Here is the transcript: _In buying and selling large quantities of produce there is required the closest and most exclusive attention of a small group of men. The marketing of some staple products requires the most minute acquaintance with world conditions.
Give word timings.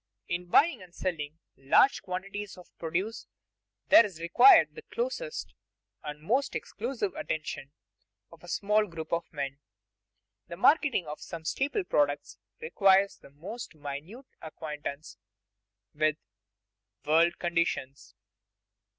_In 0.27 0.47
buying 0.49 0.81
and 0.81 0.95
selling 0.95 1.37
large 1.55 2.01
quantities 2.01 2.57
of 2.57 2.75
produce 2.79 3.27
there 3.89 4.03
is 4.03 4.19
required 4.19 4.73
the 4.73 4.81
closest 4.81 5.53
and 6.03 6.23
most 6.23 6.55
exclusive 6.55 7.13
attention 7.13 7.71
of 8.31 8.43
a 8.43 8.47
small 8.47 8.87
group 8.87 9.13
of 9.13 9.31
men. 9.31 9.59
The 10.47 10.57
marketing 10.57 11.05
of 11.05 11.21
some 11.21 11.45
staple 11.45 11.83
products 11.83 12.39
requires 12.59 13.17
the 13.17 13.29
most 13.29 13.75
minute 13.75 14.25
acquaintance 14.41 15.19
with 15.93 16.17
world 17.05 17.37
conditions. 17.37 18.15